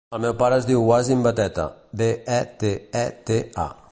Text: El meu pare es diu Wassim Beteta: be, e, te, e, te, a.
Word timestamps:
El 0.17 0.21
meu 0.21 0.31
pare 0.37 0.55
es 0.61 0.63
diu 0.69 0.85
Wassim 0.91 1.21
Beteta: 1.27 1.67
be, 2.01 2.09
e, 2.39 2.41
te, 2.65 2.75
e, 3.03 3.05
te, 3.31 3.39
a. 3.69 3.71